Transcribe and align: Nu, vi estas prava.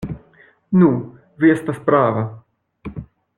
Nu, 0.83 0.87
vi 1.43 1.51
estas 1.57 1.83
prava. 1.91 2.25